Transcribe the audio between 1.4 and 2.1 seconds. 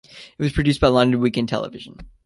Television.